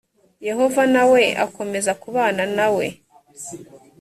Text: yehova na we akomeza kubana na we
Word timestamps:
yehova 0.47 0.83
na 0.93 1.03
we 1.11 1.23
akomeza 1.45 1.91
kubana 2.01 2.43
na 2.57 2.67
we 2.75 2.87